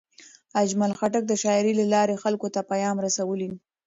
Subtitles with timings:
[0.61, 3.49] اجمل خټک د شاعرۍ له لارې خلکو ته پیام رسولی.